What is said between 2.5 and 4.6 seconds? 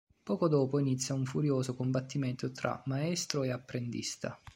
tra maestro e apprendista.